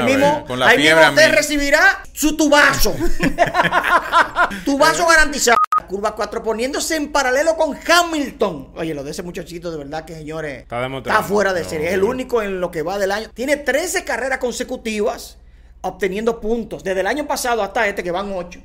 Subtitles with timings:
[0.00, 2.94] Ahí mismo, con la ahí fiebre mismo usted recibirá su tubazo.
[4.64, 5.56] tubazo garantizado.
[5.88, 8.72] Curva 4 poniéndose en paralelo con Hamilton.
[8.76, 11.88] Oye, lo de ese muchachito, de verdad que, señores, Está fuera de No, serie.
[11.88, 13.28] Es el único en lo que va del año.
[13.34, 15.38] Tiene 13 carreras consecutivas
[15.82, 16.82] obteniendo puntos.
[16.82, 18.60] Desde el año pasado hasta este, que van 8.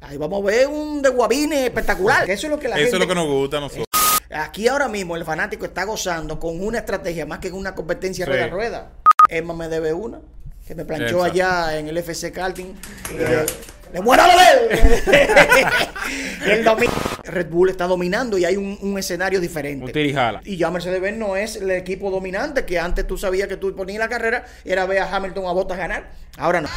[0.00, 2.28] Ahí vamos a ver un de Guabine espectacular.
[2.30, 2.96] Eso es lo que la Eso gente...
[2.96, 3.86] es lo que nos gusta a nosotros.
[4.30, 8.24] Aquí ahora mismo el fanático está gozando con una estrategia más que en una competencia
[8.24, 8.30] Sí.
[8.30, 8.90] rueda a rueda.
[9.28, 10.20] Emma me debe una,
[10.66, 11.32] que me planchó Exacto.
[11.32, 12.74] allá en el FC Karting.
[13.16, 13.46] Le,
[13.92, 15.72] le dedos.
[16.46, 16.64] El
[17.24, 19.84] Red Bull está dominando y hay un, un escenario diferente.
[19.84, 20.40] Un.
[20.44, 23.98] Y ya Mercedes-Benz no es el equipo dominante que antes tú sabías que tú ponías
[23.98, 26.10] la carrera era ver a Hamilton a Bottas ganar.
[26.36, 26.68] Ahora no.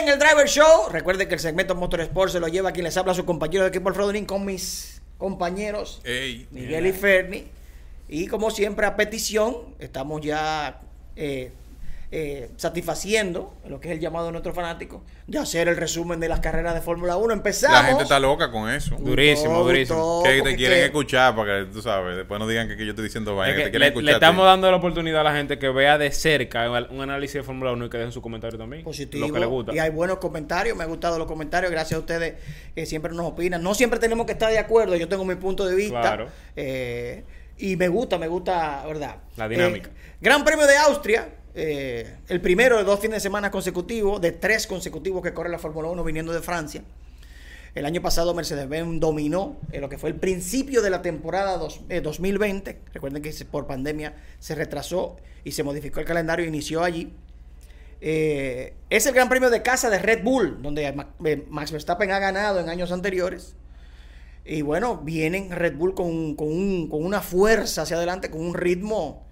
[0.00, 3.12] En el Driver Show, recuerden que el segmento Motorsport se lo lleva quien les habla
[3.12, 7.44] su compañero de equipo Alfredo con mis compañeros Ey, Miguel y Ferni.
[8.08, 10.80] Y como siempre, a petición, estamos ya
[11.16, 11.52] eh,
[12.12, 16.28] eh, satisfaciendo lo que es el llamado de nuestros fanáticos de hacer el resumen de
[16.28, 17.32] las carreras de Fórmula 1.
[17.32, 17.78] Empezamos.
[17.78, 18.96] la gente está loca con eso.
[18.98, 19.98] Durísimo, Todo, durísimo.
[19.98, 22.16] todo, Que te quieren que- escuchar para que tú sabes.
[22.16, 23.56] Después no digan que, que yo estoy diciendo Es vaina.
[23.56, 24.04] que Que te le, quieren escuchar.
[24.04, 24.24] le a ti.
[24.24, 27.72] estamos dando la oportunidad a la gente que vea de cerca un análisis de Fórmula
[27.72, 28.82] 1 y que dejen su comentario también.
[28.82, 29.28] positivo.
[29.28, 29.72] Lo que le gusta.
[29.74, 30.76] Y hay buenos comentarios.
[30.76, 31.70] Me han gustado los comentarios.
[31.70, 32.34] Gracias a ustedes
[32.74, 33.62] que siempre nos opinan.
[33.62, 34.96] No siempre tenemos que estar de acuerdo.
[34.96, 36.00] Yo tengo mi punto de vista.
[36.00, 36.28] Claro.
[36.56, 37.24] Eh,
[37.58, 39.16] y me gusta, me gusta, ¿verdad?
[39.36, 39.90] La dinámica.
[39.90, 41.28] Eh, Gran Premio de Austria.
[41.54, 45.58] Eh, el primero de dos fines de semana consecutivos, de tres consecutivos que corre la
[45.58, 46.82] Fórmula 1 viniendo de Francia.
[47.74, 51.80] El año pasado Mercedes-Benz dominó en lo que fue el principio de la temporada dos-
[51.88, 52.80] eh, 2020.
[52.92, 57.12] Recuerden que por pandemia se retrasó y se modificó el calendario, inició allí.
[58.00, 61.14] Eh, es el Gran Premio de casa de Red Bull, donde Ma-
[61.48, 63.54] Max Verstappen ha ganado en años anteriores.
[64.44, 66.48] Y bueno, vienen Red Bull con, con
[67.04, 69.26] una fuerza hacia adelante, con un ritmo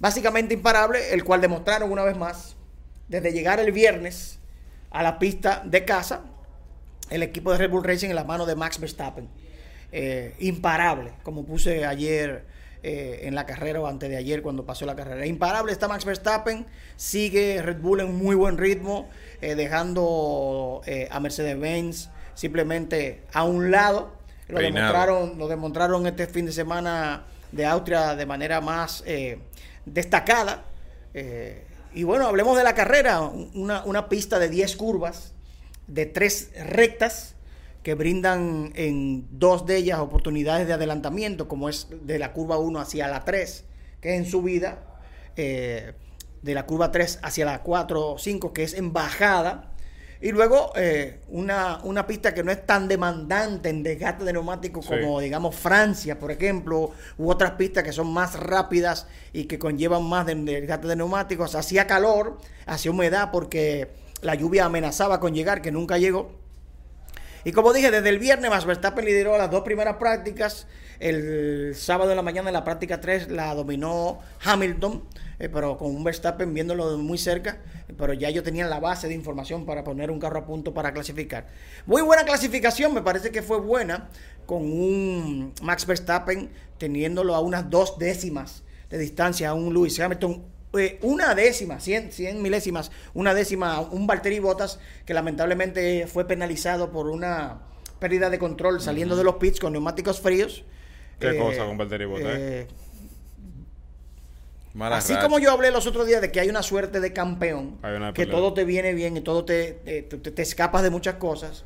[0.00, 2.56] básicamente imparable, el cual demostraron una vez más,
[3.08, 4.38] desde llegar el viernes
[4.90, 6.22] a la pista de casa,
[7.10, 9.28] el equipo de Red Bull Racing en las manos de Max Verstappen.
[9.90, 12.44] Eh, imparable, como puse ayer
[12.82, 15.24] eh, en la carrera o antes de ayer cuando pasó la carrera.
[15.24, 16.66] Imparable está Max Verstappen,
[16.96, 19.08] sigue Red Bull en muy buen ritmo,
[19.40, 24.12] eh, dejando a Mercedes-Benz simplemente a un lado.
[24.48, 24.86] Lo Peinado.
[24.86, 29.02] demostraron, lo demostraron este fin de semana de Austria de manera más
[29.94, 30.64] destacada.
[31.14, 35.34] Eh, y bueno, hablemos de la carrera, una, una pista de 10 curvas,
[35.86, 37.34] de tres rectas,
[37.82, 42.80] que brindan en dos de ellas oportunidades de adelantamiento, como es de la curva 1
[42.80, 43.64] hacia la 3,
[44.00, 44.84] que es en subida,
[45.36, 45.94] eh,
[46.42, 49.72] de la curva 3 hacia la 4 o 5, que es en bajada,
[50.20, 54.84] y luego eh, una, una pista que no es tan demandante en desgaste de neumáticos
[54.84, 54.90] Sí.
[54.90, 60.02] como, digamos, Francia, por ejemplo, u otras pistas que son más rápidas y que conllevan
[60.02, 61.54] más de desgaste de neumáticos.
[61.54, 63.88] Hacía calor, hacía humedad porque
[64.22, 66.32] la lluvia amenazaba con llegar, que nunca llegó.
[67.44, 70.66] Y como dije, desde el viernes Max Verstappen lideró las dos primeras prácticas.
[70.98, 75.04] El sábado en la mañana en la práctica 3 la dominó Hamilton,
[75.38, 77.58] eh, pero con un Verstappen viéndolo de muy cerca.
[77.96, 80.92] Pero ya ellos tenían la base de información para poner un carro a punto para
[80.92, 81.46] clasificar.
[81.86, 84.08] Muy buena clasificación, me parece que fue buena,
[84.46, 90.42] con un Max Verstappen teniéndolo a unas dos décimas de distancia a un Lewis Hamilton
[90.74, 96.92] eh, una décima, 100, 100 milésimas, una décima, un Valtteri Bottas que lamentablemente fue penalizado
[96.92, 97.62] por una
[97.98, 100.64] pérdida de control saliendo de los pits con neumáticos fríos.
[101.18, 102.66] ¿Qué Eh, cosa con Valtteri Bottas, eh,
[104.78, 105.24] Mala Así racha.
[105.26, 107.78] como yo hablé los otros días de que hay una suerte de campeón,
[108.14, 111.64] que todo te viene bien y todo te, te, te- te escapas de muchas cosas.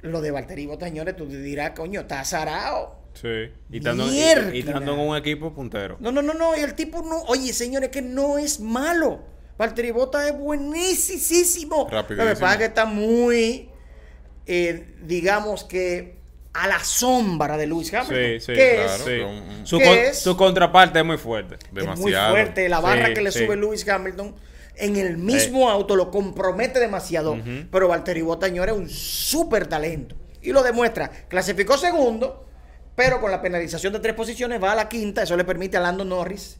[0.00, 2.96] Lo de Valtteri Bottas, señores, tú te dirás, coño, está azarado.
[3.12, 3.50] Sí.
[3.70, 4.50] Y estando, y- y Mierda.
[4.54, 5.98] estando en un equipo puntero.
[6.00, 6.56] No, no, no, no.
[6.56, 7.20] Y el tipo no.
[7.24, 9.20] Oye, señores, que no es malo.
[9.58, 11.86] Valtteri Bottas es buenísimo.
[11.90, 12.28] Rapidísimo.
[12.30, 13.68] Lo que pasa es que está muy,
[14.46, 16.16] eh, digamos que
[16.54, 18.16] a la sombra de Lewis Hamilton.
[18.16, 18.92] Sí, sí, ¿Qué claro.
[18.92, 19.02] es?
[19.04, 19.60] Sí.
[19.64, 20.18] Su, ¿Qué con- es?
[20.18, 21.54] su contraparte es muy fuerte.
[21.54, 22.30] Es muy Demasiado.
[22.32, 22.68] fuerte.
[22.68, 23.38] La barra Sí, que le sí.
[23.44, 24.34] sube Lewis Hamilton
[24.76, 27.36] en el mismo auto lo compromete demasiado.
[27.70, 30.16] Pero Valtteri Bottas, señores, es un súper talento.
[30.40, 31.10] Y lo demuestra.
[31.28, 32.46] Clasificó segundo,
[32.96, 35.22] pero con la penalización de tres posiciones va a la quinta.
[35.22, 36.56] Eso le permite a Lando Norris,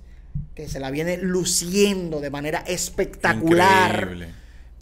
[0.55, 3.95] que se la viene luciendo de manera espectacular.
[3.95, 4.29] Increíble.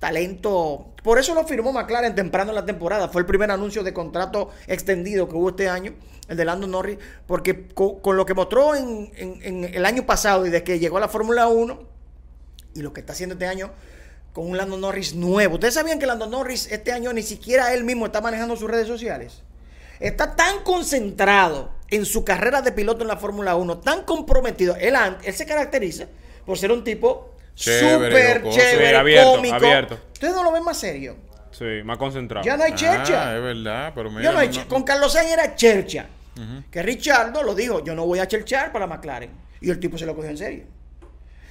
[0.00, 0.87] Talento.
[1.05, 3.08] Por eso lo firmó McLaren temprano en la temporada.
[3.08, 5.93] Fue el primer anuncio de contrato extendido que hubo este año,
[6.26, 9.11] el de Lando Norris, porque co- con, lo que mostró en,
[9.73, 11.81] el año pasado y desde que llegó a la Fórmula 1
[12.75, 13.70] y lo que está haciendo este año
[14.32, 15.55] con un Lando Norris nuevo.
[15.55, 18.88] ¿Ustedes sabían que Lando Norris este año ni siquiera él mismo está manejando sus redes
[18.88, 19.43] sociales?
[20.00, 24.76] Está tan concentrado en su carrera de piloto en la Fórmula 1, tan comprometido.
[24.76, 24.94] Él,
[25.25, 26.06] él se caracteriza
[26.46, 29.54] por ser un tipo súper chévere, abierto, cómico.
[29.56, 29.98] abierto.
[30.12, 31.16] Ustedes no lo ven más serio.
[31.50, 32.44] Sí, más concentrado.
[32.46, 33.36] Ya no hay Ah, chercha.
[33.36, 34.22] es verdad, pero mira.
[34.22, 36.06] Ya no hay no- Con Carlos Sainz era chercha.
[36.70, 39.30] Que Richardo lo dijo, yo no voy a cherchar para McLaren.
[39.60, 40.64] Y el tipo se lo cogió en serio.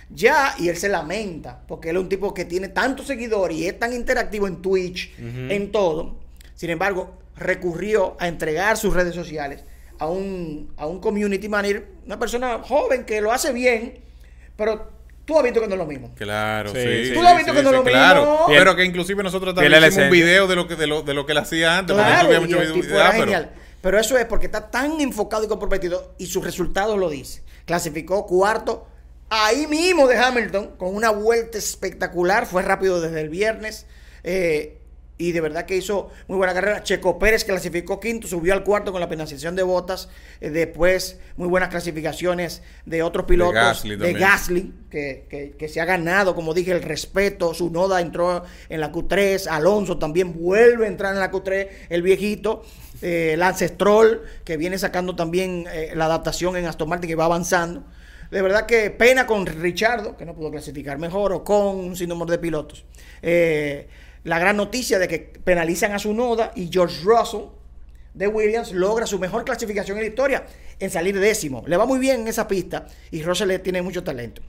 [0.09, 3.67] Ya, y él se lamenta, porque él es un tipo que tiene tantos seguidores y
[3.67, 6.17] es tan interactivo en Twitch, en todo.
[6.56, 9.63] Sin embargo, recurrió a entregar sus redes sociales
[10.00, 14.00] a un, a un community manager, una persona joven que lo hace bien,
[14.56, 14.89] pero
[15.30, 16.14] tú has visto que no es lo mismo.
[16.16, 17.12] Claro, Sí, sí.
[17.14, 18.22] Tú lo has visto que no es lo claro.
[18.22, 18.46] mismo.
[18.48, 21.26] Pero que inclusive nosotros también hicimos un video de lo que, de lo, de lo
[21.26, 21.96] que él hacía antes.
[21.96, 22.81] porque Claro, y mucho el video.
[22.84, 23.52] tipo era pero- genial.
[23.81, 27.44] Pero eso es porque está tan enfocado y comprometido y sus resultados lo dice.
[27.66, 28.88] Clasificó cuarto
[29.30, 32.46] ahí mismo de Hamilton con una vuelta espectacular.
[32.46, 33.86] Fue rápido desde el viernes.
[34.24, 34.76] eh,
[35.19, 36.81] y de verdad que hizo muy buena carrera.
[36.81, 40.07] Checo Pérez clasificó quinto, subió al cuarto con la penalización de botas.
[40.42, 43.54] eh, después, muy buenas clasificaciones de otros pilotos.
[43.54, 44.13] Gasly de.
[44.19, 47.54] Gasly, que, que- que se ha ganado, como dije, el respeto.
[47.54, 49.48] Su Noda entró en la Q3.
[49.48, 52.63] Alonso también vuelve a entrar en la Q3, el viejito.
[53.01, 57.25] Eh, Lance Stroll, que viene sacando también eh, la adaptación en Aston Martin, que va
[57.25, 57.83] avanzando.
[58.31, 62.31] De verdad que pena con Richardo, que no pudo clasificar mejor, o con un sinnúmero
[62.31, 62.86] de pilotos.
[63.21, 63.88] Eh,
[64.24, 67.45] la gran noticia de que penalizan a su Noda y George Russell
[68.13, 70.45] de Williams logra su mejor clasificación en la historia
[70.80, 71.63] en salir décimo.
[71.68, 74.42] Le va muy bien en esa pista y Russell tiene mucho talento.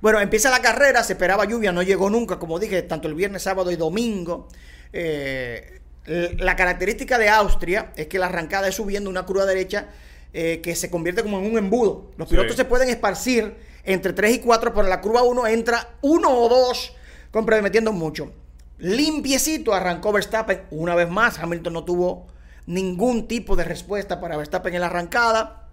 [0.00, 3.42] Bueno, empieza la carrera, se esperaba lluvia, no llegó nunca, como dije, tanto el viernes,
[3.42, 4.48] sábado y domingo.
[4.92, 9.88] Eh, la característica de Austria es que la arrancada es subiendo una curva derecha
[10.32, 12.12] eh, que se convierte como en un embudo.
[12.16, 12.34] Los Sí.
[12.36, 13.54] pilotos se pueden esparcir
[13.84, 16.94] entre 3 y 4, pero en la curva 1 entra uno o dos,
[17.30, 18.32] comprometiendo mucho.
[18.78, 21.38] Limpiecito arrancó Verstappen una vez más.
[21.38, 22.26] Hamilton no tuvo
[22.66, 25.68] ningún tipo de respuesta para Verstappen en la arrancada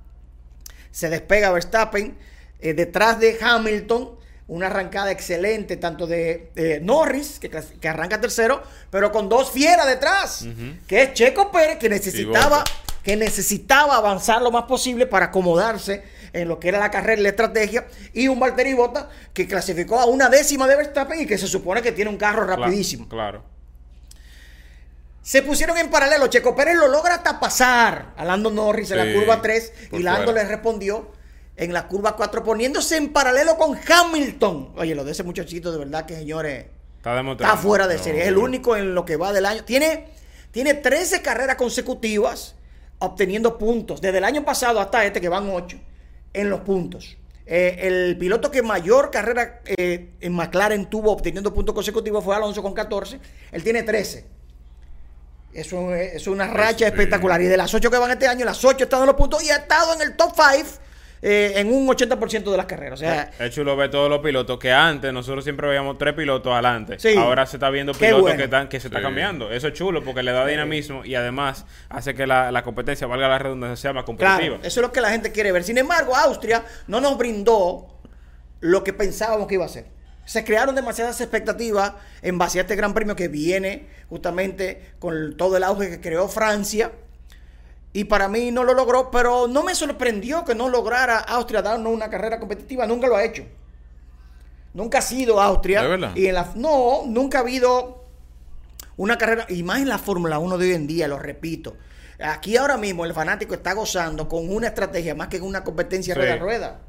[0.95, 2.17] se despega Verstappen
[2.61, 4.11] eh, detrás de Hamilton.
[4.47, 8.61] Una arrancada excelente, tanto de eh, Norris, que, arranca tercero,
[8.91, 10.45] pero con dos fieras detrás,
[10.87, 12.63] que es Checo Pérez, que necesitaba,
[13.03, 16.03] que necesitaba avanzar lo más posible para acomodarse
[16.35, 19.99] en lo que era la carrera y la estrategia, y un Valtteri Bottas que clasificó
[19.99, 23.07] a una décima de Verstappen y que se supone que tiene un carro rapidísimo.
[23.07, 23.43] Claro.
[25.21, 26.27] Se pusieron en paralelo.
[26.27, 30.25] Checo Pérez lo logra hasta pasar a Lando Norris en la curva 3 y Lando
[30.25, 30.43] fuera.
[30.43, 31.11] le respondió
[31.55, 34.73] en la curva 4 poniéndose en paralelo con Hamilton.
[34.75, 36.65] Oye, lo de ese muchachito de verdad que señores
[36.97, 38.21] Está está fuera de No, serie.
[38.23, 39.63] Es el único en lo que va del año.
[39.63, 40.07] Tiene,
[40.51, 42.55] tiene 13 carreras consecutivas
[42.99, 44.01] obteniendo puntos.
[44.01, 45.77] Desde el año pasado hasta este que van 8
[46.35, 47.17] en los puntos.
[47.47, 52.61] Eh, el piloto que mayor carrera eh, en McLaren tuvo obteniendo puntos consecutivos fue Alonso
[52.63, 53.19] con 14.
[53.51, 54.25] Él tiene 13.
[55.53, 57.41] Eso es, una racha espectacular.
[57.41, 59.51] Y de las 8 que van este año, las 8 están en los puntos y
[59.51, 60.81] ha estado en el top 5
[61.27, 62.99] en un 80% de las carreras.
[62.99, 66.53] O sea, Es chulo ver todos los pilotos que antes nosotros siempre veíamos tres pilotos
[66.53, 66.99] adelante.
[66.99, 67.15] Sí.
[67.17, 68.37] Ahora se está viendo pilotos bueno.
[68.37, 69.03] que, están, que se está Sí.
[69.03, 69.51] cambiando.
[69.51, 73.27] Eso es chulo porque le da dinamismo y además hace que la, la competencia, valga
[73.27, 74.39] la redundancia, sea más competitiva.
[74.57, 75.63] Claro, eso es lo que la gente quiere ver.
[75.63, 77.87] Sin embargo, Austria no nos brindó
[78.59, 79.85] lo que pensábamos que iba a ser.
[80.25, 85.57] Se crearon demasiadas expectativas en base a este gran premio que viene justamente con todo
[85.57, 86.91] el auge que creó Francia.
[87.95, 91.93] Y para mí no lo logró, pero no me sorprendió que no lograra Austria darnos
[91.93, 92.85] una carrera competitiva.
[92.85, 93.45] Nunca lo ha hecho.
[94.73, 95.81] Nunca ha sido Austria.
[95.81, 96.11] ¿De verdad?
[96.13, 98.03] Y en la, no, nunca ha habido
[98.97, 101.77] una carrera, y más en la Fórmula 1 de hoy en día, lo repito.
[102.19, 106.13] Aquí ahora mismo el fanático está gozando con una estrategia más que con una competencia
[106.15, 106.19] Sí.
[106.19, 106.79] rueda a rueda.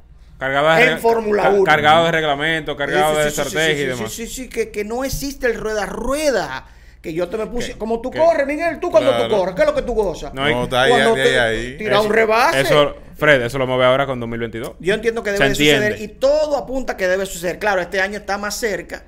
[0.41, 1.65] Cargado de, En Fórmula ca- 1.
[1.65, 4.13] cargado de reglamento, cargado Sí, de sí, estrategia sí, y demás.
[4.13, 6.67] Sí, sí, sí, que, que no existe el rueda a rueda.
[7.07, 7.79] Que yo te me puse.
[7.79, 9.29] Como tú que- corres, Miguel, tú cuando Claro.
[9.29, 10.35] tú corres, ¿qué es lo que tú gozas?
[10.35, 11.77] No, hay- No, está ahí, Cuando ahí, te- ahí.
[11.79, 12.63] Tira un rebase.
[12.63, 14.73] Eso, Fred, eso lo vamos a ver ahora con 2022.
[14.81, 17.61] Yo entiendo que debe de suceder y todo apunta que debe suceder.
[17.61, 19.05] Claro, este año está más cerca,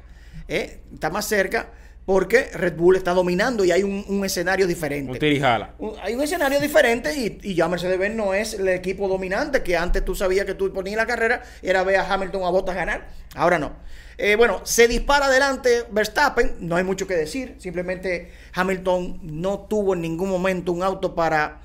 [0.47, 0.79] ¿eh?
[0.95, 1.71] está más cerca
[2.09, 5.13] porque Red Bull está dominando y hay un, un escenario diferente.
[5.13, 5.75] Un tirijala.
[5.79, 9.77] Un- Hay un escenario diferente y, y ya Mercedes-Benz no es el equipo dominante que
[9.77, 13.09] antes tú sabías que tú ponías la carrera era ver a Hamilton a Bottas ganar.
[13.35, 13.73] Ahora no.
[14.17, 17.57] Eh, bueno, se dispara adelante Verstappen, no hay mucho que decir.
[17.59, 21.59] Simplemente Hamilton no tuvo en ningún momento un auto para,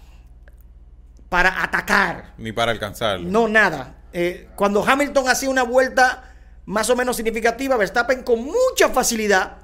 [1.29, 2.33] para atacar.
[2.37, 3.29] Ni para alcanzarlo.
[3.29, 3.95] No, nada.
[4.11, 6.33] Eh, cuando Hamilton hacía una vuelta
[6.65, 9.62] más o menos significativa, Verstappen con mucha facilidad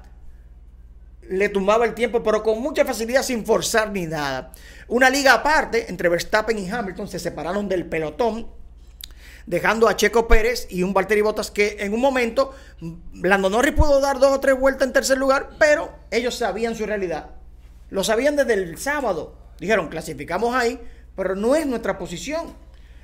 [1.30, 4.52] le tumbaba el tiempo, pero con mucha facilidad sin forzar ni nada.
[4.88, 8.48] Una liga aparte entre Verstappen y Hamilton se separaron del pelotón.
[9.46, 12.52] dejando a Checo Pérez y un Valtteri Bottas que en un momento
[13.14, 16.84] Lando Norris pudo dar dos o tres vueltas en tercer lugar, pero ellos sabían su
[16.84, 17.30] realidad.
[17.90, 19.36] Lo sabían desde el sábado.
[19.58, 20.80] Dijeron, clasificamos ahí,
[21.16, 22.54] pero no es nuestra posición.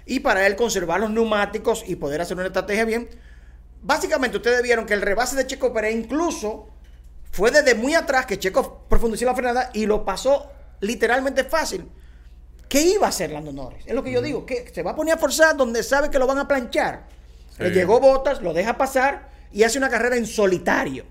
[0.04, 3.08] Y para él conservar los neumáticos y poder hacer una estrategia bien,
[3.82, 6.68] básicamente ustedes vieron que el rebase de Checo Pérez incluso
[7.36, 10.50] fue desde muy atrás que Checo profundizó la frenada y lo pasó
[10.80, 11.86] literalmente fácil.
[12.66, 13.84] ¿Qué iba a hacer Lando Norris?
[13.86, 16.18] Es lo que yo digo, que se va a poner a forzar donde sabe que
[16.18, 17.08] lo van a planchar.
[17.50, 17.64] Sí.
[17.64, 21.04] Le llegó Botas, lo deja pasar y hace una carrera en solitario.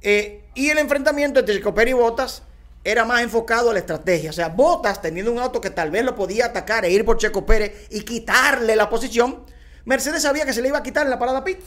[0.00, 2.42] Eh, y el enfrentamiento entre Checo Pérez y Botas
[2.84, 4.30] era más enfocado a la estrategia.
[4.30, 7.18] O sea, Botas teniendo un auto que tal vez lo podía atacar e ir por
[7.18, 9.44] Checo Pérez y quitarle la posición,
[9.84, 11.58] Mercedes sabía que se le iba a quitar en la parada pit.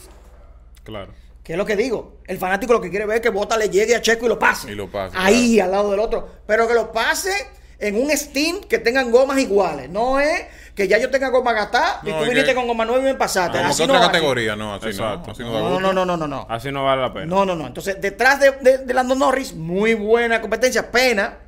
[0.82, 1.12] Claro.
[1.42, 2.18] Que es lo que digo.
[2.26, 4.38] El fanático lo que quiere ver es que Bota le llegue a Checo y lo
[4.38, 4.70] pase.
[4.70, 6.28] Y lo pase, Ahí, al lado del otro.
[6.46, 7.32] Pero que lo pase
[7.80, 9.90] en un Steam que tengan gomas iguales.
[9.90, 10.44] No es
[10.76, 13.06] que ya yo tenga goma gastada y No, tú viniste que- con goma nueva y
[13.06, 13.58] me pasaste.
[13.58, 14.12] Así que no otra va.
[14.12, 15.26] categoría, no, así Exacto.
[15.26, 15.32] no.
[15.32, 15.80] Así no da No, gusto.
[15.80, 16.46] no, no, no, no, no.
[16.48, 17.26] Así no vale la pena.
[17.26, 17.66] No, no, no.
[17.66, 20.92] Entonces, detrás de, de, de Lando Norris, muy buena competencia.
[20.92, 21.38] Pena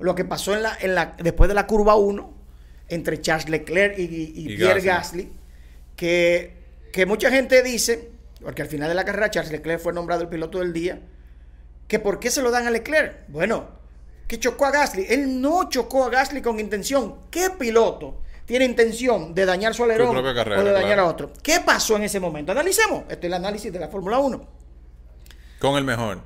[0.00, 2.34] lo que pasó en la, en la, después de la curva 1
[2.88, 5.22] entre Charles Leclerc y, y- y Y Pierre Gasly.
[5.22, 5.32] Gasly,
[5.96, 6.56] que,
[6.92, 8.10] que mucha gente dice,
[8.42, 11.00] porque al final de la carrera Charles Leclerc fue nombrado el piloto del día,
[11.86, 13.28] que por qué se lo dan a Leclerc.
[13.28, 13.68] Bueno,
[14.28, 15.06] que chocó a Gasly.
[15.08, 17.16] Él no chocó a Gasly con intención.
[17.30, 21.02] ¿Qué piloto tiene intención de dañar su alerón carrera, o de dañar claro.
[21.02, 21.32] a otro?
[21.42, 22.52] ¿Qué pasó en ese momento?
[22.52, 23.04] Analicemos.
[23.08, 24.46] Este es el análisis de la Fórmula 1.
[25.58, 26.20] Con el mejor.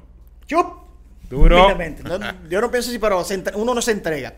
[0.47, 0.83] Chup.
[1.31, 1.75] Duro.
[2.05, 4.35] No, yo no pienso así, pero uno no se entrega.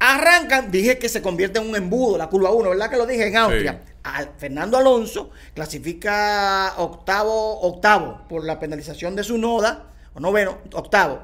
[0.00, 3.28] Arrancan, dije que se convierte en un embudo la curva 1, ¿verdad que lo dije
[3.28, 3.80] en Austria?
[3.86, 3.92] Sí.
[4.36, 11.22] Fernando Alonso clasifica octavo, octavo por la penalización de su noda, o noveno, octavo.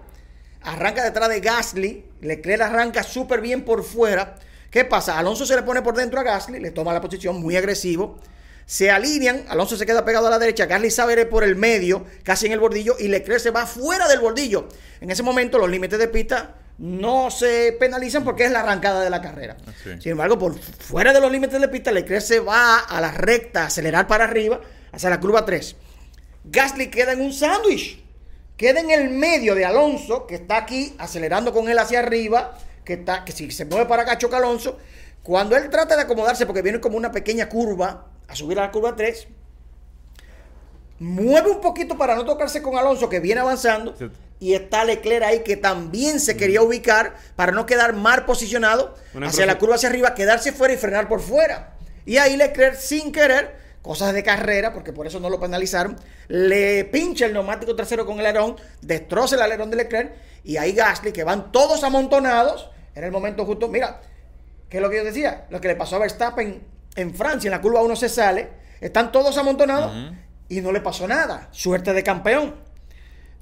[0.62, 4.36] Arranca detrás de Gasly, Leclerc arranca súper bien por fuera.
[4.70, 5.18] ¿Qué pasa?
[5.18, 8.18] Alonso se le pone por dentro a Gasly, le toma la posición muy agresivo.
[8.66, 12.46] Se alinean, Alonso se queda pegado a la derecha, Gasly sabe por el medio, casi
[12.46, 14.68] en el bordillo, y Leclerc se va fuera del bordillo.
[15.00, 19.10] En ese momento los límites de pista no se penalizan porque es la arrancada de
[19.10, 19.58] la carrera.
[19.66, 20.00] Así.
[20.00, 23.64] Sin embargo, por fuera de los límites de pista, Leclerc se va a la recta,
[23.64, 25.76] a acelerar para arriba, hacia la curva 3.
[26.44, 28.02] Gasly queda en un sándwich.
[28.56, 32.94] Queda en el medio de Alonso, que está aquí acelerando con él hacia arriba, que
[32.94, 34.78] está, que si se mueve para acá choca Alonso.
[35.22, 38.70] Cuando él trata de acomodarse, porque viene como una pequeña curva, a subir a la
[38.70, 39.28] curva 3,
[40.98, 43.94] mueve un poquito para no tocarse con Alonso, que viene avanzando.
[44.40, 49.46] Y está Leclerc ahí, que también se quería ubicar para no quedar mal posicionado hacia
[49.46, 51.76] la curva hacia arriba, quedarse fuera y frenar por fuera.
[52.06, 55.96] Y ahí Leclerc, sin querer, cosas de carrera, porque por eso no lo penalizaron,
[56.28, 60.72] le pincha el neumático trasero con el alerón, destroza el alerón de Leclerc, y ahí
[60.72, 64.00] Gasly, que van todos amontonados, en el momento justo, mira,
[64.68, 65.46] ¿qué es lo que yo decía?
[65.50, 66.62] Lo que le pasó a Verstappen
[66.96, 68.48] en Francia, en la curva 1 se sale,
[68.80, 69.92] están todos amontonados
[70.48, 71.48] y no le pasó nada.
[71.52, 72.69] Suerte de campeón.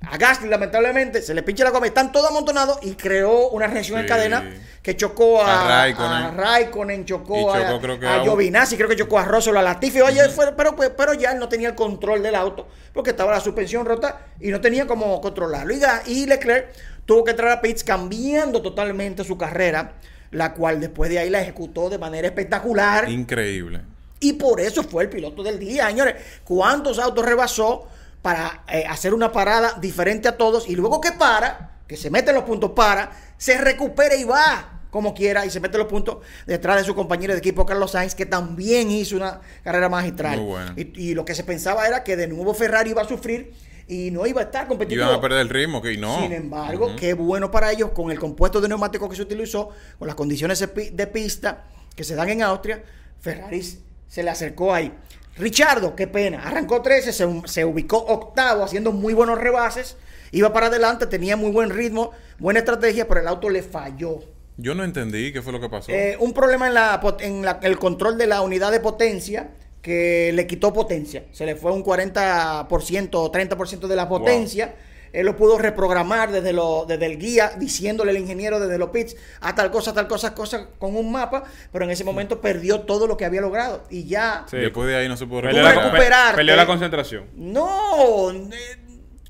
[0.01, 3.99] A Gasly, lamentablemente, se le pincha la goma, están todos amontonados y creó una reacción
[3.99, 4.09] en Sí.
[4.09, 4.45] cadena
[4.81, 6.13] que chocó a, A Raikkonen.
[6.13, 9.57] a Raikkonen, chocó, a, creo que a a un- Giovinazzi, creo que chocó a Russell,
[9.57, 10.01] a Latifi.
[10.01, 13.33] Oye, fue- pero, pues, pero ya él no tenía el control del auto porque estaba
[13.33, 15.75] la suspensión rota y no tenía cómo controlarlo.
[15.75, 16.69] Y, y Leclerc
[17.05, 19.95] tuvo que entrar a pits cambiando totalmente su carrera,
[20.31, 23.11] la cual después de ahí la ejecutó de manera espectacular.
[23.11, 23.81] Increíble.
[24.21, 26.15] Y por eso fue el piloto del día, señores.
[26.45, 27.89] ¿Cuántos autos rebasó
[28.23, 30.69] para eh, hacer una parada diferente a todos?
[30.69, 34.75] Y luego que para, que se mete en los puntos para, se recupera y va
[34.91, 38.15] como quiera y se mete los puntos detrás de su compañero de equipo Carlos Sainz,
[38.15, 40.39] que también hizo una carrera magistral.
[40.39, 40.75] Muy buena.
[40.77, 43.53] Y, y lo que se pensaba era que de nuevo Ferrari iba a sufrir
[43.89, 45.05] y no iba a estar competitivo.
[45.05, 46.21] Iban a perder el ritmo, que no.
[46.21, 50.07] Sin embargo, qué bueno para ellos con el compuesto de neumáticos que se utilizó, con
[50.07, 51.65] las condiciones de pista
[51.97, 52.85] que se dan en Austria,
[53.19, 53.63] Ferrari
[54.07, 54.93] se le acercó ahí.
[55.39, 59.97] Richardo, qué pena, arrancó 13, se, se ubicó octavo haciendo muy buenos rebases,
[60.33, 64.21] iba para adelante, tenía muy buen ritmo, buena estrategia, pero el auto le falló.
[64.57, 65.93] Yo no entendí qué fue lo que pasó.
[65.93, 69.51] Eh, un problema en, la, pot- en la- el control de la unidad de potencia
[69.81, 71.25] que le quitó potencia.
[71.31, 74.75] Se le fue un 40% o 30% de la potencia.
[75.13, 79.17] Él lo pudo reprogramar desde, lo, desde el guía, diciéndole al ingeniero desde los pits
[79.41, 83.07] a tal cosa, tal cosa, cosa, con un mapa, pero en ese momento perdió todo
[83.07, 83.85] lo que había logrado.
[83.91, 84.57] Y ya Sí.
[84.59, 86.35] Después de ahí no se pudo recuperar.
[86.37, 87.25] perdió la concentración.
[87.35, 88.77] No, eh,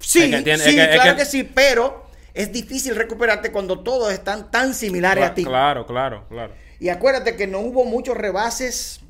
[0.01, 2.95] sí, Es que entiende- sí, es que- es claro que- que sí, pero es difícil
[2.95, 5.45] recuperarte cuando todos están tan similares a ti.
[5.45, 6.53] Claro, claro, claro.
[6.81, 9.01] Y acuérdate que no hubo muchos rebases.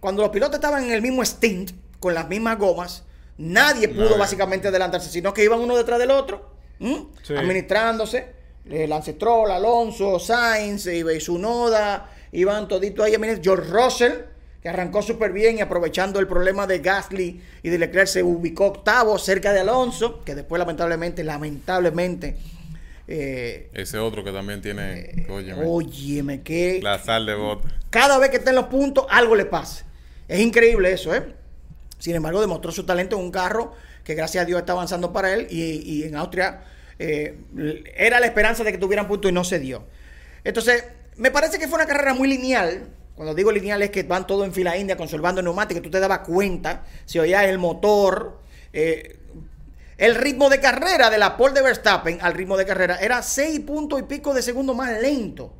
[0.00, 3.04] Cuando los pilotos estaban en el mismo stint, con las mismas gomas,
[3.38, 4.18] nadie pudo Nadie.
[4.18, 6.50] básicamente adelantarse, sino que iban uno detrás del otro,
[7.36, 8.34] administrándose.
[8.68, 13.16] Eh, Lance Stroll, Alonso, Sainz, y Sunoda, iban toditos ahí.
[13.18, 14.12] Mira, George Russell,
[14.60, 18.66] que arrancó súper bien y aprovechando el problema de Gasly y de Leclerc se ubicó
[18.66, 22.36] octavo cerca de Alonso, que después lamentablemente, lamentablemente,
[23.06, 25.26] eh, Ese otro que también tiene.
[25.30, 27.68] óyeme, óyeme, que la sal de bota.
[27.90, 29.84] cada vez que está en los puntos, algo le pasa.
[30.26, 31.22] Es increíble eso, ¿eh?
[31.98, 33.74] Sin embargo, demostró su talento en un carro
[34.04, 36.62] que gracias a Dios está avanzando para él y, en Austria
[36.98, 37.38] eh,
[37.96, 39.84] era la esperanza de que tuvieran puntos y no se dio.
[40.44, 40.84] Entonces,
[41.16, 42.88] me parece que fue una carrera muy lineal.
[43.14, 46.20] Cuando digo lineal es que van todos en fila india conservando neumáticos, tú te dabas
[46.20, 48.40] cuenta, si oías el motor,
[48.74, 49.18] eh,
[49.96, 53.60] el ritmo de carrera de la pole de Verstappen al ritmo de carrera era seis
[53.60, 55.54] puntos y pico de segundo más lento.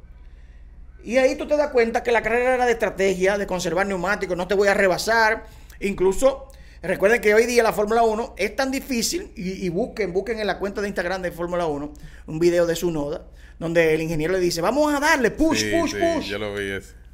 [1.03, 4.37] Y ahí tú te das cuenta que la carrera era de estrategia, de conservar neumáticos,
[4.37, 5.45] no te voy a rebasar.
[5.81, 6.49] Incluso,
[6.83, 10.47] recuerden que hoy día la Fórmula 1 es tan difícil, y, y busquen, busquen en
[10.47, 11.93] la cuenta de Instagram de Fórmula 1
[12.27, 13.27] un video de su noda,
[13.59, 16.27] donde el ingeniero le dice, vamos a darle, push, Sí, push, sí, push.
[16.27, 17.07] Yo lo vi ese.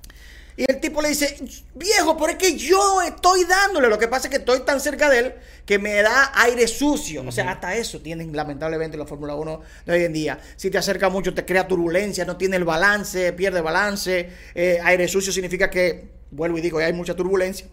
[0.56, 1.38] Y el tipo le dice,
[1.74, 3.88] viejo, pero es que yo estoy dándole.
[3.88, 7.24] Lo que pasa es que estoy tan cerca de él que me da aire sucio.
[7.26, 10.38] O sea, hasta eso tienen lamentablemente la Fórmula 1 de hoy en día.
[10.56, 14.28] Si te acerca mucho, te crea turbulencia, no tiene el balance, pierde balance.
[14.54, 17.66] Eh, aire sucio significa que, vuelvo y digo, hay mucha turbulencia.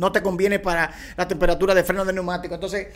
[0.00, 2.54] No te conviene para la temperatura de freno de neumático.
[2.54, 2.88] Entonces,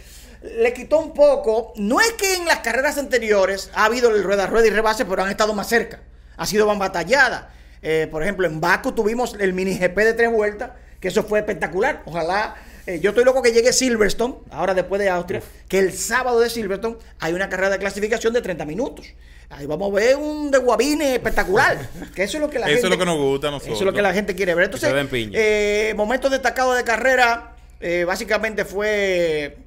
[0.42, 1.74] le quitó un poco.
[1.76, 5.22] No es que en las carreras anteriores ha habido el rueda, rueda y rebase, pero
[5.22, 6.00] han estado más cerca.
[6.38, 7.50] Ha sido más batallada.
[7.82, 11.40] Eh, por ejemplo, en Baku tuvimos el mini GP de tres vueltas, que eso fue
[11.40, 12.02] espectacular.
[12.06, 12.54] Ojalá.
[12.86, 16.50] Eh, yo estoy loco que llegue Silverstone, ahora después de Austria, que el sábado de
[16.50, 19.06] Silverstone hay una carrera de clasificación de 30 minutos.
[19.50, 21.78] Ahí vamos a ver un de Guabine espectacular.
[22.14, 22.96] Que eso es lo que la Eso es gente.
[22.96, 23.76] lo que nos gusta a nosotros.
[23.76, 24.64] Eso es lo que la gente quiere ver.
[24.64, 29.58] Entonces, eh, momentos destacados de carrera, eh, básicamente fue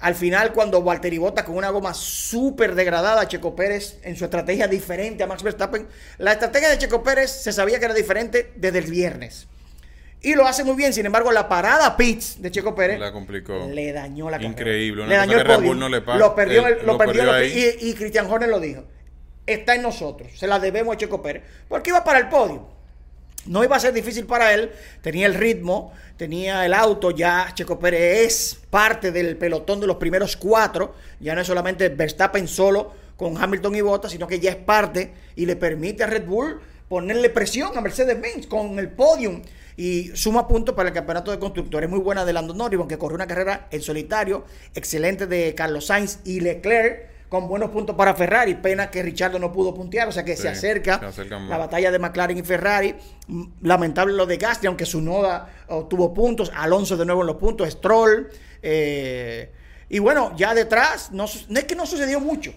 [0.00, 4.68] al final cuando Valtteri Bottas con una goma súper degradada, Checo Pérez en su estrategia
[4.68, 5.86] diferente a Max Verstappen.
[6.18, 9.46] La estrategia de Checo Pérez se sabía que era diferente desde el viernes.
[10.24, 13.68] Y lo hace muy bien, sin embargo, la parada Pitts de Checo Pérez La complicó.
[13.70, 14.50] le dañó la carrera.
[14.52, 15.68] Increíble, una Le dañó el Red podio.
[15.68, 16.18] Bull no le pasa.
[16.18, 17.76] Lo perdió, Él el- lo lo perdió perdió el- ahí.
[17.82, 18.84] y, y Christian Horner lo dijo.
[19.46, 20.30] Está en nosotros.
[20.36, 21.42] Se la debemos a Checo Pérez.
[21.68, 22.66] Porque iba para el podio.
[23.46, 24.70] No iba a ser difícil para él.
[25.02, 27.10] Tenía el ritmo, tenía el auto.
[27.10, 30.94] Ya Checo Pérez es parte del pelotón de los primeros cuatro.
[31.20, 35.12] Ya no es solamente Verstappen solo con Hamilton y Bottas, sino que ya es parte
[35.36, 36.58] y le permite a Red Bull
[36.88, 39.42] ponerle presión a Mercedes-Benz con el podium.
[39.76, 41.88] Y suma puntos para el campeonato de constructores.
[41.90, 44.44] Muy buena de Lando Norris, que corrió una carrera en solitario.
[44.74, 47.12] Excelente de Carlos Sainz y Leclerc.
[47.28, 48.54] Con buenos puntos para Ferrari.
[48.54, 50.06] Pena que Richardo no pudo puntear.
[50.06, 52.94] O sea que Sí, se acerca se la batalla de McLaren y Ferrari.
[53.26, 56.52] Mm, Lamentable lo de Gasly, aunque su noda obtuvo puntos.
[56.54, 57.68] Alonso de nuevo en los puntos.
[57.70, 58.28] Stroll.
[58.62, 59.50] eh,
[59.88, 62.52] y bueno, ya detrás, no, es que no sucedió mucho.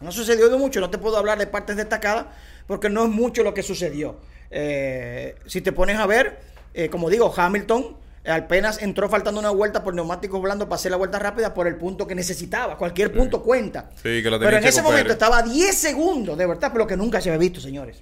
[0.00, 2.26] No sucedió de mucho, no te puedo hablar de partes destacadas
[2.66, 4.16] porque no es mucho lo que sucedió.
[4.50, 6.38] Eh, si te pones a ver,
[6.74, 10.90] eh, como digo, Hamilton eh, apenas entró faltando una vuelta por neumáticos blandos para hacer
[10.90, 12.78] la vuelta rápida por el punto que necesitaba.
[12.78, 13.90] Cualquier punto cuenta.
[13.96, 15.12] Sí, que Pero en ese momento Pérez.
[15.14, 18.00] estaba a 10 segundos, de verdad, pero que nunca se había visto, señores.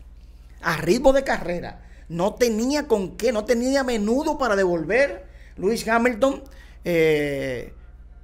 [0.62, 1.82] A ritmo de carrera.
[2.08, 5.24] No tenía con qué, no tenía menudo para devolver.
[5.56, 6.42] Luis Hamilton,
[6.84, 7.72] eh,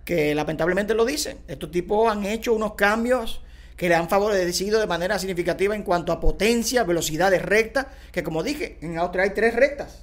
[0.04, 1.38] que lamentablemente lo dice.
[1.48, 3.42] Estos tipos han hecho unos cambios
[3.76, 8.22] que le han favorecido de manera significativa en cuanto a potencia, velocidad de recta, que
[8.22, 10.02] como dije, en Austria hay tres rectas.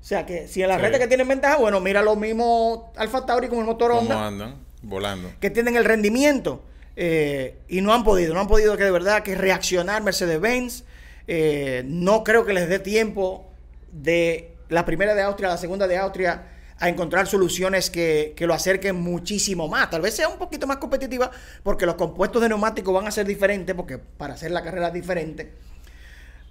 [0.00, 0.82] O sea que si en la Sí.
[0.82, 4.26] recta que tienen ventaja, bueno, mira lo mismo Alfa Tauri con el motor ¿Cómo Honda
[4.26, 4.54] andan?
[4.82, 5.30] Volando.
[5.40, 6.62] que tienen el rendimiento
[6.96, 10.84] eh, y no han podido, no han podido que de verdad que reaccionar Mercedes-Benz.
[11.28, 13.46] Eh, no creo que les dé tiempo
[13.92, 16.42] de la primera de Austria a la segunda de Austria
[16.80, 19.90] a encontrar soluciones que, que lo acerquen muchísimo más.
[19.90, 21.30] Tal vez sea un poquito más competitiva
[21.62, 24.94] porque los compuestos de neumáticos van a ser diferentes, porque para hacer la carrera es
[24.94, 25.52] diferente.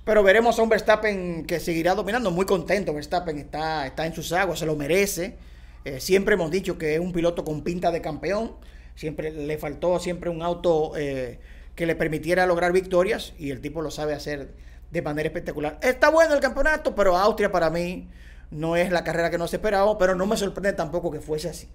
[0.05, 2.31] Pero veremos a un Verstappen que seguirá dominando.
[2.31, 2.93] Muy contento.
[2.93, 5.35] Verstappen está, está en sus aguas, se lo merece.
[5.83, 8.55] Eh, siempre hemos dicho que es un piloto con pinta de campeón.
[8.95, 11.39] Siempre le faltó siempre un auto eh,
[11.75, 14.49] que le permitiera lograr victorias y el tipo lo sabe hacer
[14.91, 15.79] de manera espectacular.
[15.81, 18.09] Está bueno el campeonato, pero Austria para mí
[18.51, 21.69] no es la carrera que nos esperábamos, pero no me sorprende tampoco que fuese así.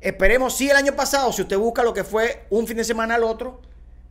[0.00, 3.16] Esperemos, sí, el año pasado, si usted busca lo que fue un fin de semana
[3.16, 3.60] al otro,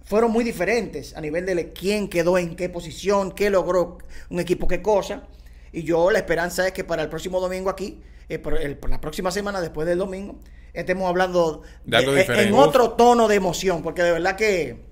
[0.06, 3.98] fueron muy diferentes a nivel de quién quedó en qué posición, qué logró
[4.30, 5.24] un equipo, qué cosa.
[5.72, 8.90] Y yo la esperanza es que para el próximo domingo aquí, eh, por el- por
[8.92, 10.36] la próxima semana después del domingo,
[10.74, 12.44] estemos hablando De diferente.
[12.44, 14.86] en otro tono de emoción, porque de verdad que,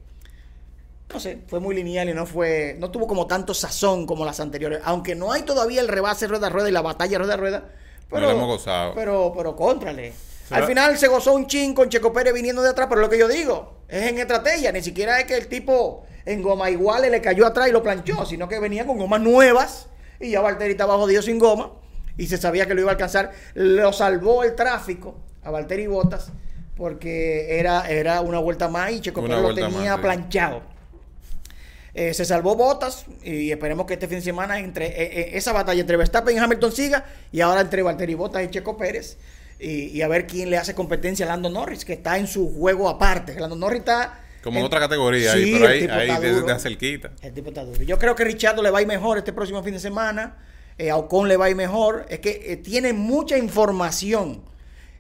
[1.14, 4.40] no sé, fue muy lineal y no fue, no tuvo como tanto sazón como las
[4.40, 7.38] anteriores, aunque no hay todavía el rebase rueda a rueda y la batalla rueda a
[7.38, 7.70] rueda.
[8.10, 8.94] Pero, lo hemos gozado.
[8.96, 10.14] Pero, pero contrale.
[10.50, 13.18] Al final se gozó un chin con Checo Pérez viniendo de atrás, pero lo que
[13.18, 17.22] yo digo es en estrategia, ni siquiera es que el tipo en goma igual le
[17.22, 19.88] cayó atrás y lo planchó, sino que venía con gomas nuevas
[20.20, 21.72] y ya Valtteri estaba jodido sin goma
[22.18, 23.32] y se sabía que lo iba a alcanzar.
[23.54, 26.32] Lo salvó el tráfico a Valtteri Bottas
[26.76, 30.02] porque era, era una vuelta más y Checo Pérez lo tenía más, sí.
[30.02, 30.77] planchado.
[31.98, 35.52] Eh, se salvó Botas y esperemos que este fin de semana entre eh, eh, esa
[35.52, 39.18] batalla entre Verstappen y Hamilton siga y ahora entre Valtteri Bottas y Checo Pérez
[39.60, 42.54] y, y a ver quién le hace competencia a Lando Norris que está en su
[42.54, 43.40] juego aparte.
[43.40, 45.82] Lando Norris está Como en otra categoría Sí, ahí, pero ahí,
[46.12, 47.12] está de, cerquita.
[47.24, 47.82] El tipo está duro.
[47.82, 50.38] Yo creo que Richardo le va a ir mejor este próximo fin de semana.
[50.78, 52.06] Eh, a Ocon le va a ir mejor.
[52.10, 54.44] Es que eh, tiene mucha información.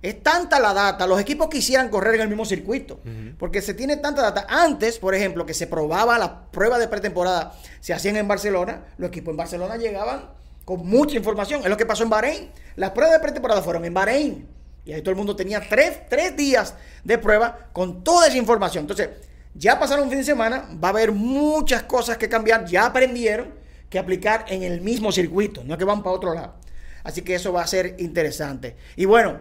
[0.02, 1.08] Es tanta la data.
[1.08, 3.00] Los equipos quisieran correr en el mismo circuito.
[3.38, 4.46] Porque se tiene tanta data.
[4.50, 8.86] Antes, por ejemplo, que se probaba la prueba de pretemporada, se hacían en Barcelona.
[8.98, 10.30] Los equipos en Barcelona llegaban
[10.66, 11.62] con mucha información.
[11.64, 12.52] Es lo que pasó en Bahrein.
[12.76, 14.48] Las pruebas de pretemporada fueron en Bahrein.
[14.86, 18.84] Y ahí todo el mundo tenía tres, tres días de prueba con toda esa información.
[18.84, 19.10] Entonces,
[19.54, 23.54] ya pasaron un fin de semana, va a haber muchas cosas que cambiar, ya aprendieron
[23.90, 26.56] que aplicar en el mismo circuito, no es que van para otro lado.
[27.04, 28.76] Así que eso va a ser interesante.
[28.96, 29.40] Y bueno,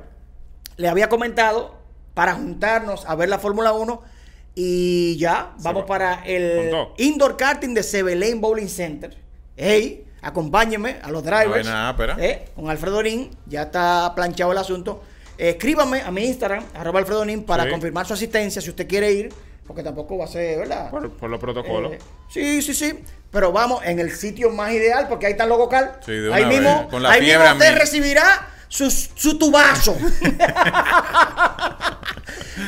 [0.77, 1.77] le había comentado
[2.15, 4.03] para juntarnos a ver la Fórmula 1
[4.55, 5.87] y ya vamos va.
[5.87, 6.71] para el.
[6.99, 9.17] Indoor Karting de Sebelén Bowling Center.
[9.57, 11.51] Hey, acompáñenme a los drivers.
[11.51, 12.17] vaina ápera.
[12.19, 15.03] Eh, con Alfredo Nin, ya está planchado el asunto.
[15.39, 17.71] Escríbame a mi Instagram, arroba Alfredo Nin, para Sí.
[17.71, 19.29] confirmar su asistencia si usted quiere ir,
[19.67, 20.91] porque tampoco va a ser, ¿verdad?
[20.91, 21.93] Por, por los protocolos.
[21.93, 21.99] Eh,
[22.31, 22.99] sí, sí, sí.
[23.31, 25.99] Pero vamos en el sitio más ideal, porque ahí está el logo cal.
[26.07, 29.97] Sí, de ahí mismo, vez, con la ahí mismo usted recibirá su, su tubazo.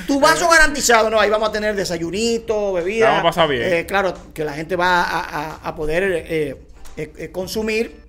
[0.06, 1.18] tubazo garantizado, ¿no?
[1.20, 3.06] Ahí vamos a tener desayunito, bebida.
[3.06, 3.62] La vamos a pasar bien.
[3.72, 6.56] Eh, claro, que la gente va a, a- a poder eh,
[6.96, 8.06] eh, eh, consumir.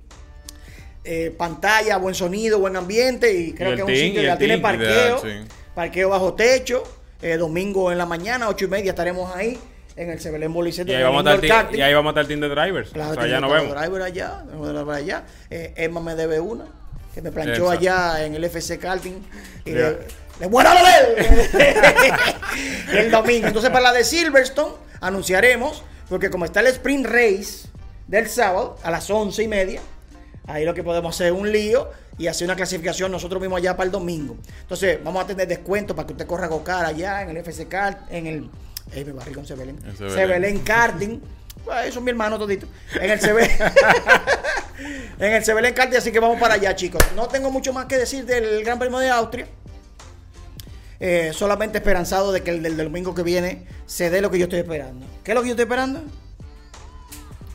[1.03, 5.25] eh, pantalla, buen sonido, buen ambiente y creo que es un sitio ya tiene parqueo,
[5.25, 5.55] Ideal, sí.
[5.73, 6.83] parqueo bajo techo,
[7.39, 9.57] domingo en la mañana, ocho y media estaremos ahí
[9.95, 10.91] en el Sebelén Bolicete.
[10.91, 11.35] Y ahí, vamos a
[11.75, 12.91] y ahí vamos a estar el team de drivers.
[12.91, 13.75] Claro, o sea, tiene ya nos vemos.
[13.75, 14.43] driver allá,
[14.95, 15.23] allá.
[15.49, 16.65] Eh, Emma me debe una,
[17.13, 17.79] que me planchó Exacto.
[17.79, 19.21] allá en el FC Karting.
[19.65, 19.95] Y Ya.
[20.39, 22.19] le, a a ver
[22.97, 23.47] el domingo.
[23.47, 27.67] Entonces, para la de Silverstone, anunciaremos, porque como está el Sprint Race
[28.07, 29.81] del sábado a las once y media,
[30.47, 33.75] ahí lo que podemos hacer es un lío y hacer una clasificación nosotros mismos allá
[33.77, 34.37] para el domingo.
[34.61, 37.99] Entonces, vamos a tener descuento para que usted corra Gocar allá en el FC Kart,
[38.11, 38.49] en el.
[38.93, 39.77] Eh, me barrí con Sebelén.
[40.63, 41.21] Karting.
[41.85, 42.65] Eso es mi hermano todito.
[42.99, 43.51] En el Sebelén.
[45.19, 47.01] en el Sebelén Karting, así que vamos para allá, chicos.
[47.15, 49.47] No tengo mucho más que decir del Gran Premio de Austria.
[51.01, 54.43] Eh, solamente esperanzado de que el del domingo que viene se dé lo que yo
[54.45, 55.05] estoy esperando.
[55.23, 56.01] ¿Qué es lo que yo estoy esperando?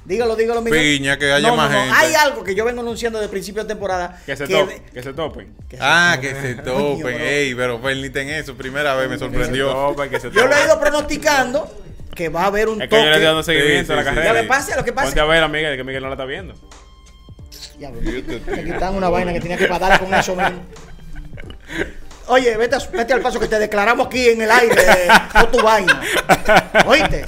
[0.07, 0.81] Dígalo, dígalo, Miguel.
[0.99, 1.79] Piña, que haya No, más no.
[1.79, 1.95] gente.
[1.97, 4.21] Hay algo que yo vengo anunciando desde principio de temporada.
[4.27, 5.55] Que se, que de- que se topen.
[5.69, 6.29] que se Ah, tope.
[6.29, 7.21] que se Coño, topen.
[7.23, 8.55] Ey, pero permiten eso.
[8.55, 9.73] Primera vez me Que se sorprendió.
[9.73, 11.71] topen, que se Yo lo he ido pronosticando
[12.15, 14.03] que va a haber un Es que yo le estoy dando seguimiento Sí, a la
[14.03, 14.15] sí, sí.
[14.15, 14.35] carrera.
[14.35, 16.15] Lo que pasa, lo que pasa- Ponte a ver a Miguel, que Miguel no la
[16.15, 16.55] está viendo.
[17.91, 20.61] Me quitan una vaina que tenía que pagar con eso, man.
[22.27, 24.83] Oye, vete, vete al paso que te declaramos aquí en el aire
[25.33, 26.01] con tu vaina.
[26.87, 27.27] ¿Oíste?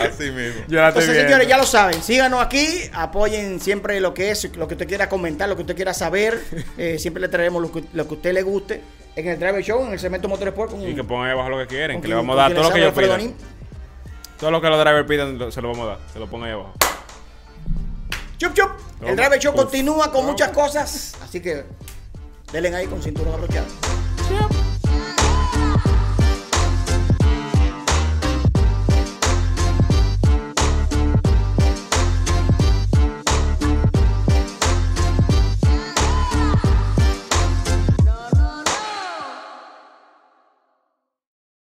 [0.00, 0.62] Así mismo.
[0.68, 1.28] Yo Entonces, viendo.
[1.28, 2.00] señores, ya lo saben.
[2.00, 5.74] Síganos aquí, apoyen siempre lo que es, lo que usted quiera comentar, lo que usted
[5.74, 6.40] quiera saber.
[6.78, 8.80] Eh, siempre le traeremos lo que, lo que a usted le guste
[9.16, 10.70] en el Driver Show, en el segmento Motorsport.
[10.70, 12.54] Con, Y que pongan ahí abajo lo que quieren, que quien- le vamos a dar
[12.54, 13.34] todo lo que ellos pidan.
[14.38, 15.98] Todo lo que los drivers pidan se lo vamos a dar.
[16.12, 16.72] Se lo pongan ahí abajo.
[18.40, 18.70] Chup, chup.
[19.00, 19.12] El Toma.
[19.16, 21.12] Driver Show continúa con muchas cosas.
[21.22, 21.62] Así que
[22.50, 23.66] denle ahí con cinturón abrochado.